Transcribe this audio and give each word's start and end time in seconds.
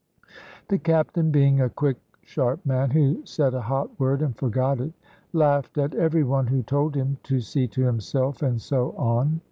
The 0.69 0.79
Captain 0.79 1.29
being 1.29 1.61
a 1.61 1.69
quick 1.69 1.97
sharp 2.23 2.65
man, 2.65 2.89
who 2.89 3.21
said 3.23 3.53
a 3.53 3.61
hot 3.61 3.91
word 3.99 4.23
and 4.23 4.35
forgot 4.35 4.81
it, 4.81 4.93
laughed 5.31 5.77
at 5.77 5.93
every 5.93 6.23
one 6.23 6.47
who 6.47 6.63
told 6.63 6.95
him 6.95 7.17
to 7.21 7.39
see 7.39 7.67
to 7.67 7.83
himself; 7.83 8.41
and 8.41 8.59
so 8.59 8.93
on. 8.93 9.39